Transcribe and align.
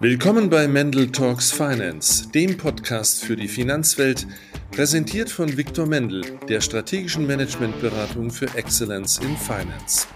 Willkommen 0.00 0.50
bei 0.50 0.68
Mendel 0.68 1.10
Talks 1.10 1.50
Finance, 1.50 2.28
dem 2.28 2.58
Podcast 2.58 3.24
für 3.24 3.36
die 3.36 3.48
Finanzwelt, 3.48 4.26
präsentiert 4.70 5.30
von 5.30 5.56
Viktor 5.56 5.86
Mendel, 5.86 6.22
der 6.48 6.60
strategischen 6.60 7.26
Managementberatung 7.26 8.30
für 8.30 8.54
Excellence 8.54 9.18
in 9.18 9.34
Finance. 9.36 10.06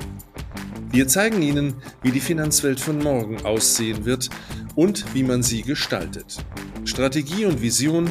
Wir 0.91 1.09
zeigen 1.09 1.41
Ihnen, 1.41 1.75
wie 2.03 2.11
die 2.11 2.21
Finanzwelt 2.21 2.81
von 2.81 2.99
morgen 2.99 3.45
aussehen 3.47 4.05
wird 4.05 4.29
und 4.75 5.15
wie 5.15 5.23
man 5.23 5.43
sie 5.43 5.63
gestaltet. 5.63 6.37
Strategie 6.85 7.47
und 7.47 7.63
Vision, 7.63 8.11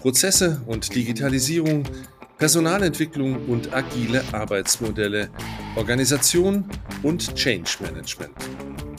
Prozesse 0.00 0.62
und 0.66 0.94
Digitalisierung, 0.94 1.84
Personalentwicklung 2.40 3.50
und 3.50 3.70
agile 3.74 4.24
Arbeitsmodelle, 4.32 5.28
Organisation 5.76 6.64
und 7.02 7.34
Change 7.34 7.76
Management. 7.80 8.32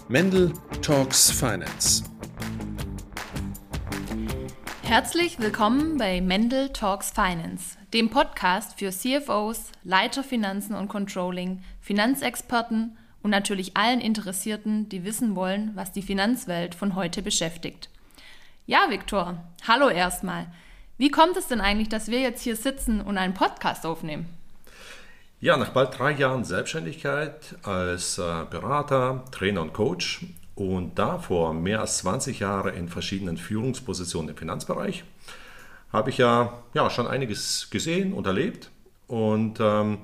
Mendel 0.07 0.53
Talks 0.83 1.31
Finance. 1.31 2.03
Herzlich 4.83 5.39
willkommen 5.39 5.97
bei 5.97 6.21
Mendel 6.21 6.69
Talks 6.69 7.09
Finance, 7.09 7.79
dem 7.95 8.11
Podcast 8.11 8.77
für 8.77 8.91
CFOs, 8.91 9.71
Leiter 9.83 10.23
Finanzen 10.23 10.75
und 10.75 10.87
Controlling, 10.87 11.63
Finanzexperten 11.79 12.95
und 13.23 13.31
natürlich 13.31 13.75
allen 13.75 14.01
Interessierten, 14.01 14.87
die 14.87 15.03
wissen 15.03 15.35
wollen, 15.35 15.71
was 15.73 15.91
die 15.91 16.03
Finanzwelt 16.03 16.75
von 16.75 16.93
heute 16.93 17.23
beschäftigt. 17.23 17.89
Ja, 18.67 18.91
Viktor, 18.91 19.43
hallo 19.67 19.89
erstmal. 19.89 20.45
Wie 21.01 21.09
kommt 21.09 21.35
es 21.35 21.47
denn 21.47 21.61
eigentlich, 21.61 21.89
dass 21.89 22.09
wir 22.09 22.19
jetzt 22.19 22.43
hier 22.43 22.55
sitzen 22.55 23.01
und 23.01 23.17
einen 23.17 23.33
Podcast 23.33 23.87
aufnehmen? 23.87 24.27
Ja, 25.39 25.57
nach 25.57 25.69
bald 25.69 25.97
drei 25.97 26.11
Jahren 26.11 26.43
Selbstständigkeit 26.43 27.55
als 27.63 28.19
äh, 28.19 28.45
Berater, 28.47 29.25
Trainer 29.31 29.63
und 29.63 29.73
Coach 29.73 30.23
und 30.53 30.99
davor 30.99 31.55
mehr 31.55 31.81
als 31.81 31.97
20 31.97 32.41
Jahre 32.41 32.69
in 32.69 32.87
verschiedenen 32.87 33.37
Führungspositionen 33.37 34.29
im 34.29 34.37
Finanzbereich, 34.37 35.03
habe 35.91 36.11
ich 36.11 36.19
ja, 36.19 36.61
ja 36.75 36.87
schon 36.91 37.07
einiges 37.07 37.71
gesehen 37.71 38.13
und 38.13 38.27
erlebt 38.27 38.69
und 39.07 39.59
ähm, 39.59 39.97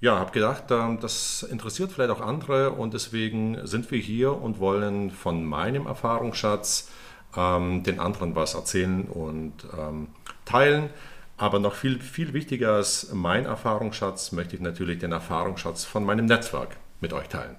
ja, 0.00 0.18
habe 0.18 0.30
gedacht, 0.30 0.70
ähm, 0.70 1.00
das 1.02 1.42
interessiert 1.42 1.92
vielleicht 1.92 2.12
auch 2.12 2.22
andere 2.22 2.70
und 2.70 2.94
deswegen 2.94 3.58
sind 3.66 3.90
wir 3.90 3.98
hier 3.98 4.40
und 4.40 4.58
wollen 4.58 5.10
von 5.10 5.44
meinem 5.44 5.86
Erfahrungsschatz 5.86 6.88
ähm, 7.36 7.82
den 7.82 8.00
anderen 8.00 8.34
was 8.34 8.54
erzählen 8.54 9.04
und 9.04 9.66
ähm, 9.78 10.08
teilen. 10.50 10.90
Aber 11.36 11.58
noch 11.58 11.74
viel, 11.74 12.00
viel 12.00 12.34
wichtiger 12.34 12.74
als 12.74 13.12
mein 13.12 13.46
Erfahrungsschatz 13.46 14.32
möchte 14.32 14.56
ich 14.56 14.62
natürlich 14.62 14.98
den 14.98 15.12
Erfahrungsschatz 15.12 15.84
von 15.84 16.04
meinem 16.04 16.26
Netzwerk 16.26 16.76
mit 17.00 17.12
euch 17.14 17.28
teilen. 17.28 17.56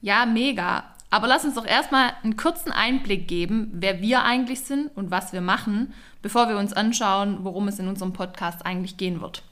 Ja, 0.00 0.24
mega. 0.24 0.84
Aber 1.10 1.26
lass 1.26 1.44
uns 1.44 1.54
doch 1.54 1.66
erstmal 1.66 2.12
einen 2.22 2.36
kurzen 2.36 2.70
Einblick 2.70 3.26
geben, 3.26 3.70
wer 3.72 4.00
wir 4.00 4.22
eigentlich 4.24 4.60
sind 4.60 4.96
und 4.96 5.10
was 5.10 5.32
wir 5.32 5.40
machen, 5.40 5.94
bevor 6.22 6.48
wir 6.48 6.58
uns 6.58 6.72
anschauen, 6.72 7.38
worum 7.42 7.68
es 7.68 7.78
in 7.78 7.88
unserem 7.88 8.12
Podcast 8.12 8.64
eigentlich 8.64 8.96
gehen 8.96 9.20
wird. 9.20 9.42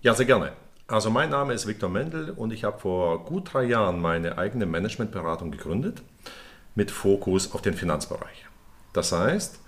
Ja, 0.00 0.14
sehr 0.14 0.26
gerne. 0.26 0.52
Also 0.86 1.10
mein 1.10 1.28
Name 1.28 1.52
ist 1.52 1.66
Viktor 1.66 1.90
Mendel 1.90 2.30
und 2.30 2.50
ich 2.50 2.64
habe 2.64 2.78
vor 2.78 3.24
gut 3.24 3.52
drei 3.52 3.64
Jahren 3.64 4.00
meine 4.00 4.38
eigene 4.38 4.64
Managementberatung 4.64 5.50
gegründet 5.50 6.02
mit 6.74 6.90
Fokus 6.90 7.52
auf 7.52 7.60
den 7.60 7.74
Finanzbereich. 7.74 8.46
Das 8.94 9.12
heißt, 9.12 9.60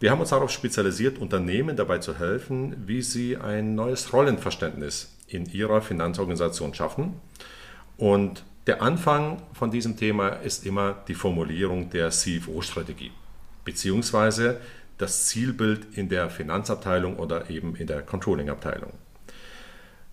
wir 0.00 0.10
haben 0.10 0.20
uns 0.20 0.30
darauf 0.30 0.50
spezialisiert, 0.50 1.18
Unternehmen 1.18 1.76
dabei 1.76 1.98
zu 1.98 2.18
helfen, 2.18 2.76
wie 2.86 3.02
sie 3.02 3.36
ein 3.36 3.74
neues 3.74 4.12
Rollenverständnis 4.12 5.16
in 5.26 5.46
ihrer 5.46 5.82
Finanzorganisation 5.82 6.74
schaffen 6.74 7.20
und 7.96 8.44
der 8.68 8.82
Anfang 8.82 9.42
von 9.54 9.70
diesem 9.70 9.96
Thema 9.96 10.28
ist 10.28 10.66
immer 10.66 11.02
die 11.08 11.14
Formulierung 11.14 11.88
der 11.88 12.10
CFO-Strategie, 12.10 13.12
beziehungsweise 13.64 14.60
das 14.98 15.26
Zielbild 15.26 15.96
in 15.96 16.08
der 16.10 16.28
Finanzabteilung 16.28 17.16
oder 17.16 17.48
eben 17.48 17.74
in 17.76 17.86
der 17.86 18.02
Controlling-Abteilung. 18.02 18.92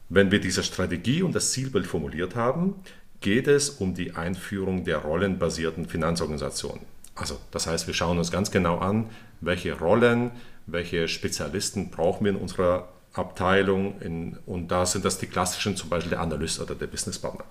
Wenn 0.07 0.31
wir 0.31 0.39
diese 0.39 0.63
Strategie 0.63 1.21
und 1.21 1.35
das 1.35 1.51
Zielbild 1.51 1.85
formuliert 1.85 2.35
haben, 2.35 2.75
geht 3.19 3.47
es 3.47 3.69
um 3.69 3.93
die 3.93 4.15
Einführung 4.15 4.85
der 4.85 4.99
rollenbasierten 4.99 5.87
Finanzorganisation. 5.87 6.79
Also 7.15 7.39
das 7.51 7.65
heißt, 7.65 7.87
wir 7.87 7.93
schauen 7.93 8.17
uns 8.17 8.31
ganz 8.31 8.51
genau 8.51 8.77
an, 8.79 9.09
welche 9.41 9.77
Rollen, 9.77 10.31
welche 10.67 11.07
Spezialisten 11.07 11.89
brauchen 11.89 12.25
wir 12.25 12.33
in 12.33 12.37
unserer 12.37 12.89
Abteilung 13.13 14.01
in, 14.01 14.37
und 14.45 14.69
da 14.69 14.85
sind 14.85 15.05
das 15.05 15.17
die 15.17 15.27
klassischen, 15.27 15.77
zum 15.77 15.89
Beispiel 15.89 16.09
der 16.09 16.21
Analyst 16.21 16.59
oder 16.59 16.75
der 16.75 16.87
Businesspartner. 16.87 17.45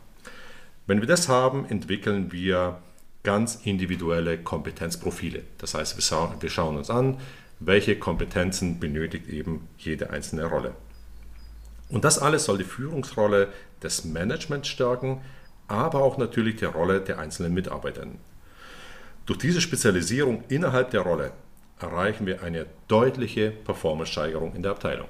Wenn 0.87 1.01
wir 1.01 1.09
das 1.09 1.29
haben, 1.29 1.65
entwickeln 1.67 2.31
wir 2.31 2.79
ganz 3.23 3.61
individuelle 3.65 4.37
Kompetenzprofile. 4.37 5.43
Das 5.57 5.73
heißt, 5.73 5.97
wir 5.97 6.51
schauen 6.51 6.77
uns 6.77 6.91
an, 6.91 7.17
welche 7.59 7.99
Kompetenzen 7.99 8.79
benötigt 8.79 9.29
eben 9.29 9.67
jede 9.79 10.11
einzelne 10.11 10.45
Rolle. 10.45 10.75
Und 11.89 12.05
das 12.05 12.19
alles 12.19 12.45
soll 12.45 12.59
die 12.59 12.65
Führungsrolle 12.65 13.49
des 13.83 14.05
Managements 14.05 14.69
stärken, 14.69 15.23
aber 15.69 16.03
auch 16.03 16.19
natürlich 16.19 16.57
die 16.57 16.67
Rolle 16.67 17.01
der 17.01 17.19
einzelnen 17.19 17.55
Mitarbeiter. 17.55 18.07
Durch 19.27 19.39
diese 19.39 19.63
Spezialisierung 19.63 20.45
innerhalb 20.49 20.91
der 20.91 21.01
Rolle 21.01 21.33
erreichen 21.81 22.27
wir 22.27 22.43
eine 22.43 22.67
deutliche 22.89 23.51
Performance-Steigerung 23.51 24.55
in 24.55 24.63
der 24.63 24.73
Abteilung. 24.73 25.09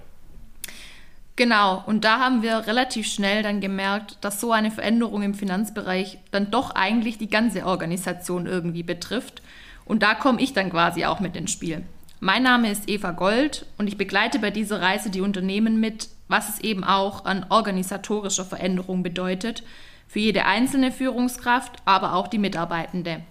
Genau, 1.36 1.82
und 1.86 2.04
da 2.04 2.20
haben 2.20 2.42
wir 2.42 2.69
relativ 2.69 3.08
schnell 3.08 3.42
dann 3.42 3.60
gemerkt, 3.60 4.19
dass 4.20 4.41
so 4.41 4.52
eine 4.52 4.70
Veränderung 4.70 5.22
im 5.22 5.34
Finanzbereich 5.34 6.19
dann 6.30 6.52
doch 6.52 6.70
eigentlich 6.70 7.19
die 7.19 7.28
ganze 7.28 7.66
Organisation 7.66 8.47
irgendwie 8.47 8.84
betrifft. 8.84 9.42
Und 9.84 10.04
da 10.04 10.14
komme 10.14 10.41
ich 10.41 10.52
dann 10.52 10.70
quasi 10.70 11.04
auch 11.04 11.19
mit 11.19 11.34
ins 11.34 11.50
Spiel. 11.50 11.82
Mein 12.20 12.44
Name 12.44 12.70
ist 12.70 12.88
Eva 12.88 13.10
Gold 13.10 13.66
und 13.78 13.88
ich 13.88 13.98
begleite 13.98 14.38
bei 14.38 14.52
dieser 14.52 14.81
Reise 14.81 15.10
die 15.10 15.22
Unternehmen 15.22 15.81
mit, 15.81 16.08
was 16.28 16.48
es 16.48 16.60
eben 16.60 16.84
auch 16.84 17.25
an 17.25 17.46
organisatorischer 17.50 18.44
Veränderung 18.44 19.02
bedeutet, 19.02 19.64
für 20.06 20.20
jede 20.20 20.44
einzelne 20.44 20.92
Führungskraft, 20.92 21.72
aber 21.84 22.14
auch 22.14 22.28
die 22.28 22.38
Mitarbeitende. 22.38 23.22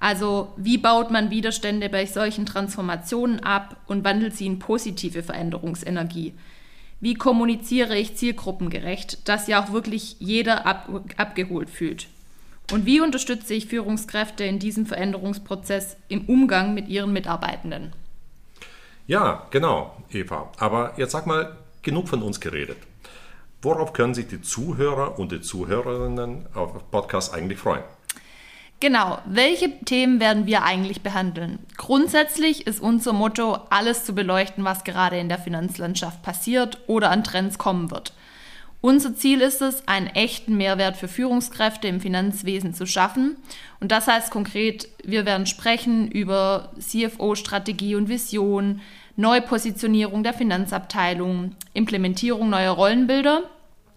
Also 0.00 0.52
wie 0.56 0.78
baut 0.78 1.10
man 1.10 1.30
Widerstände 1.30 1.88
bei 1.88 2.06
solchen 2.06 2.46
Transformationen 2.46 3.40
ab 3.40 3.76
und 3.86 4.04
wandelt 4.04 4.36
sie 4.36 4.46
in 4.46 4.58
positive 4.58 5.22
Veränderungsenergie? 5.22 6.34
Wie 7.00 7.14
kommuniziere 7.14 7.96
ich 7.96 8.16
zielgruppengerecht, 8.16 9.28
dass 9.28 9.46
ja 9.46 9.62
auch 9.62 9.72
wirklich 9.72 10.16
jeder 10.20 10.66
ab, 10.66 10.88
abgeholt 11.16 11.70
fühlt? 11.70 12.08
Und 12.72 12.86
wie 12.86 13.00
unterstütze 13.00 13.54
ich 13.54 13.66
Führungskräfte 13.66 14.44
in 14.44 14.58
diesem 14.58 14.86
Veränderungsprozess 14.86 15.96
im 16.08 16.24
Umgang 16.26 16.72
mit 16.72 16.88
ihren 16.88 17.12
Mitarbeitenden? 17.12 17.92
Ja, 19.06 19.46
genau, 19.50 19.94
Eva. 20.10 20.50
Aber 20.58 20.94
jetzt 20.96 21.12
sag 21.12 21.26
mal, 21.26 21.58
genug 21.82 22.08
von 22.08 22.22
uns 22.22 22.40
geredet. 22.40 22.78
Worauf 23.60 23.92
können 23.92 24.14
sich 24.14 24.28
die 24.28 24.40
Zuhörer 24.40 25.18
und 25.18 25.30
die 25.30 25.42
Zuhörerinnen 25.42 26.46
auf 26.54 26.90
Podcast 26.90 27.34
eigentlich 27.34 27.58
freuen? 27.58 27.82
Genau, 28.80 29.18
welche 29.24 29.70
Themen 29.84 30.20
werden 30.20 30.46
wir 30.46 30.62
eigentlich 30.64 31.00
behandeln? 31.00 31.58
Grundsätzlich 31.76 32.66
ist 32.66 32.80
unser 32.80 33.12
Motto, 33.12 33.58
alles 33.70 34.04
zu 34.04 34.14
beleuchten, 34.14 34.64
was 34.64 34.84
gerade 34.84 35.18
in 35.18 35.28
der 35.28 35.38
Finanzlandschaft 35.38 36.22
passiert 36.22 36.78
oder 36.86 37.10
an 37.10 37.24
Trends 37.24 37.56
kommen 37.56 37.90
wird. 37.90 38.12
Unser 38.82 39.16
Ziel 39.16 39.40
ist 39.40 39.62
es, 39.62 39.88
einen 39.88 40.08
echten 40.08 40.58
Mehrwert 40.58 40.98
für 40.98 41.08
Führungskräfte 41.08 41.88
im 41.88 42.02
Finanzwesen 42.02 42.74
zu 42.74 42.84
schaffen. 42.84 43.36
Und 43.80 43.90
das 43.90 44.06
heißt 44.06 44.30
konkret, 44.30 44.88
wir 45.02 45.24
werden 45.24 45.46
sprechen 45.46 46.10
über 46.10 46.70
CFO-Strategie 46.78 47.94
und 47.94 48.10
Vision, 48.10 48.82
Neupositionierung 49.16 50.22
der 50.22 50.34
Finanzabteilung, 50.34 51.52
Implementierung 51.72 52.50
neuer 52.50 52.72
Rollenbilder 52.72 53.44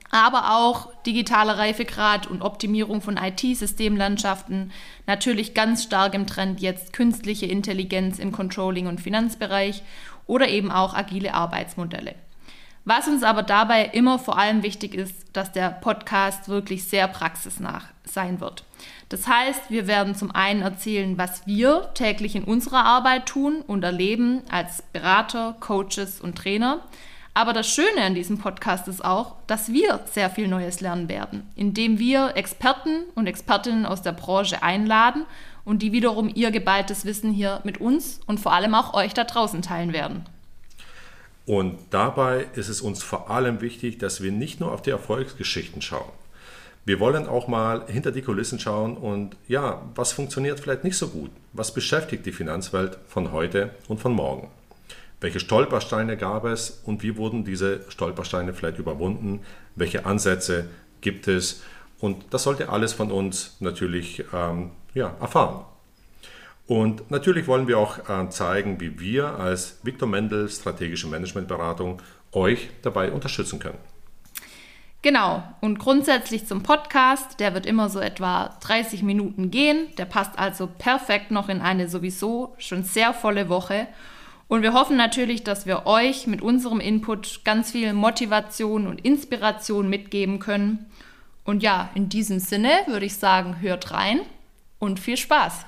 aber 0.09 0.55
auch 0.55 0.93
digitaler 1.03 1.57
Reifegrad 1.57 2.27
und 2.27 2.41
Optimierung 2.41 3.01
von 3.01 3.17
IT-Systemlandschaften, 3.17 4.71
natürlich 5.05 5.53
ganz 5.53 5.83
stark 5.83 6.13
im 6.13 6.27
Trend 6.27 6.61
jetzt 6.61 6.93
künstliche 6.93 7.45
Intelligenz 7.45 8.19
im 8.19 8.31
Controlling- 8.31 8.87
und 8.87 9.01
Finanzbereich 9.01 9.83
oder 10.25 10.47
eben 10.47 10.71
auch 10.71 10.93
agile 10.93 11.33
Arbeitsmodelle. 11.33 12.15
Was 12.89 13.09
uns 13.09 13.23
aber 13.23 13.43
dabei 13.43 13.83
immer 13.87 14.17
vor 14.17 14.37
allem 14.37 14.63
wichtig 14.63 14.95
ist, 14.95 15.13
dass 15.33 15.51
der 15.51 15.71
Podcast 15.71 16.47
wirklich 16.47 16.85
sehr 16.85 17.09
praxisnah 17.09 17.81
sein 18.05 18.39
wird. 18.39 18.63
Das 19.09 19.27
heißt, 19.27 19.69
wir 19.69 19.87
werden 19.87 20.15
zum 20.15 20.31
einen 20.31 20.61
erzählen, 20.61 21.17
was 21.17 21.45
wir 21.45 21.89
täglich 21.95 22.37
in 22.37 22.45
unserer 22.45 22.85
Arbeit 22.85 23.25
tun 23.25 23.61
und 23.67 23.83
erleben 23.83 24.41
als 24.49 24.83
Berater, 24.93 25.57
Coaches 25.59 26.21
und 26.21 26.37
Trainer. 26.37 26.79
Aber 27.37 27.53
das 27.53 27.69
Schöne 27.69 28.01
an 28.01 28.15
diesem 28.15 28.39
Podcast 28.39 28.87
ist 28.87 29.05
auch, 29.05 29.35
dass 29.45 29.71
wir 29.71 29.99
sehr 30.11 30.31
viel 30.31 30.47
Neues 30.47 30.81
lernen 30.81 31.07
werden, 31.07 31.47
indem 31.55 31.99
wir 31.99 32.35
Experten 32.35 33.03
und 33.13 33.27
Expertinnen 33.27 33.85
aus 33.85 34.01
der 34.01 34.13
Branche 34.13 34.63
einladen 34.63 35.23
und 35.63 35.83
die 35.83 35.91
wiederum 35.91 36.31
ihr 36.33 36.49
geballtes 36.49 37.05
Wissen 37.05 37.31
hier 37.31 37.61
mit 37.63 37.79
uns 37.79 38.21
und 38.25 38.39
vor 38.39 38.53
allem 38.53 38.73
auch 38.73 38.95
euch 38.95 39.13
da 39.13 39.23
draußen 39.23 39.61
teilen 39.61 39.93
werden. 39.93 40.25
Und 41.45 41.77
dabei 41.91 42.47
ist 42.55 42.69
es 42.69 42.81
uns 42.81 43.03
vor 43.03 43.29
allem 43.29 43.61
wichtig, 43.61 43.99
dass 43.99 44.23
wir 44.23 44.31
nicht 44.31 44.59
nur 44.59 44.71
auf 44.71 44.81
die 44.81 44.89
Erfolgsgeschichten 44.89 45.83
schauen. 45.83 46.11
Wir 46.85 46.99
wollen 46.99 47.27
auch 47.27 47.47
mal 47.47 47.85
hinter 47.85 48.11
die 48.11 48.23
Kulissen 48.23 48.59
schauen 48.59 48.97
und 48.97 49.37
ja, 49.47 49.83
was 49.93 50.11
funktioniert 50.11 50.59
vielleicht 50.59 50.83
nicht 50.83 50.97
so 50.97 51.09
gut? 51.09 51.29
Was 51.53 51.71
beschäftigt 51.71 52.25
die 52.25 52.31
Finanzwelt 52.31 52.97
von 53.07 53.31
heute 53.31 53.75
und 53.87 53.99
von 53.99 54.13
morgen? 54.13 54.49
Welche 55.19 55.39
Stolpersteine 55.39 56.15
gab 56.15 56.45
es 56.45 56.81
und 56.85 57.01
wie 57.01 57.17
wurden 57.17 57.43
diese 57.43 57.81
Stolpersteine 57.89 58.53
vielleicht 58.53 58.77
überwunden? 58.77 59.41
Welche 59.75 60.05
Ansätze 60.05 60.69
gibt 61.01 61.27
es? 61.27 61.63
Und 61.99 62.25
das 62.29 62.43
sollte 62.43 62.69
alles 62.69 62.93
von 62.93 63.11
uns 63.11 63.57
natürlich 63.59 64.23
ähm, 64.31 64.71
ja, 64.93 65.15
erfahren. 65.19 65.65
Und 66.67 67.09
natürlich 67.09 67.47
wollen 67.47 67.67
wir 67.67 67.79
auch 67.79 68.09
äh, 68.09 68.29
zeigen, 68.29 68.79
wie 68.79 68.99
wir 68.99 69.39
als 69.39 69.79
Viktor 69.83 70.07
Mendel 70.07 70.49
Strategische 70.49 71.07
Managementberatung 71.07 72.01
euch 72.33 72.69
dabei 72.81 73.11
unterstützen 73.11 73.59
können. 73.59 73.79
Genau, 75.01 75.43
und 75.61 75.79
grundsätzlich 75.79 76.45
zum 76.45 76.63
Podcast, 76.63 77.39
der 77.39 77.53
wird 77.53 77.65
immer 77.65 77.89
so 77.89 77.99
etwa 77.99 78.57
30 78.61 79.03
Minuten 79.03 79.49
gehen. 79.49 79.87
Der 79.97 80.05
passt 80.05 80.37
also 80.37 80.67
perfekt 80.67 81.31
noch 81.31 81.49
in 81.49 81.61
eine 81.61 81.87
sowieso 81.87 82.53
schon 82.57 82.83
sehr 82.83 83.13
volle 83.13 83.47
Woche. 83.47 83.87
Und 84.47 84.61
wir 84.61 84.73
hoffen 84.73 84.95
natürlich, 84.95 85.43
dass 85.43 85.65
wir 85.65 85.85
euch 85.85 86.25
mit 86.25 86.41
unserem 86.41 86.79
Input 86.79 87.41
ganz 87.43 87.71
viel 87.71 87.93
Motivation 87.93 88.87
und 88.87 89.03
Inspiration 89.03 89.89
mitgeben 89.89 90.39
können. 90.39 90.85
Und 91.43 91.63
ja, 91.63 91.89
in 91.95 92.09
diesem 92.09 92.39
Sinne 92.39 92.69
würde 92.87 93.05
ich 93.05 93.15
sagen, 93.15 93.59
hört 93.59 93.91
rein 93.91 94.21
und 94.79 94.99
viel 94.99 95.17
Spaß. 95.17 95.65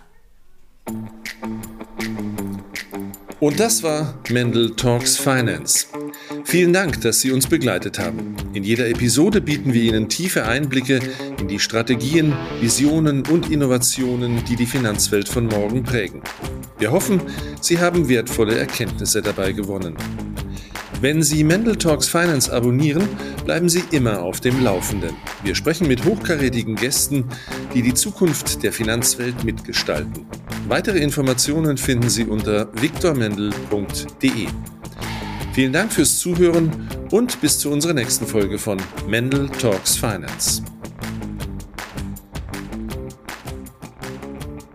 Und 3.41 3.59
das 3.59 3.83
war 3.83 4.15
Mendel 4.29 4.75
Talks 4.75 5.17
Finance. 5.17 5.87
Vielen 6.43 6.73
Dank, 6.73 6.99
dass 7.01 7.21
Sie 7.21 7.31
uns 7.31 7.47
begleitet 7.47 7.97
haben. 7.97 8.35
In 8.53 8.63
jeder 8.63 8.89
Episode 8.89 9.39
bieten 9.39 9.73
wir 9.73 9.81
Ihnen 9.81 10.09
tiefe 10.09 10.45
Einblicke 10.45 10.99
in 11.39 11.47
die 11.47 11.59
Strategien, 11.59 12.33
Visionen 12.59 13.25
und 13.27 13.49
Innovationen, 13.49 14.43
die 14.45 14.57
die 14.57 14.65
Finanzwelt 14.65 15.29
von 15.29 15.45
morgen 15.45 15.83
prägen. 15.83 16.21
Wir 16.79 16.91
hoffen, 16.93 17.21
Sie 17.59 17.79
haben 17.79 18.07
wertvolle 18.07 18.57
Erkenntnisse 18.57 19.21
dabei 19.21 19.51
gewonnen. 19.51 19.95
Wenn 21.01 21.23
Sie 21.23 21.43
Mendel 21.43 21.75
Talks 21.75 22.07
Finance 22.07 22.51
abonnieren, 22.51 23.07
bleiben 23.45 23.69
Sie 23.69 23.83
immer 23.91 24.21
auf 24.21 24.39
dem 24.39 24.63
Laufenden. 24.63 25.15
Wir 25.43 25.55
sprechen 25.55 25.87
mit 25.87 26.03
hochkarätigen 26.03 26.75
Gästen, 26.75 27.25
die 27.73 27.81
die 27.81 27.93
Zukunft 27.93 28.63
der 28.63 28.73
Finanzwelt 28.73 29.43
mitgestalten. 29.43 30.25
Weitere 30.67 30.99
Informationen 30.99 31.77
finden 31.77 32.09
Sie 32.09 32.25
unter 32.25 32.69
viktormendel.de. 32.81 34.47
Vielen 35.53 35.73
Dank 35.73 35.91
fürs 35.91 36.19
Zuhören 36.19 36.87
und 37.11 37.41
bis 37.41 37.59
zu 37.59 37.71
unserer 37.71 37.93
nächsten 37.93 38.25
Folge 38.25 38.57
von 38.57 38.77
Mendel 39.07 39.49
Talks 39.49 39.95
Finance. 39.95 40.63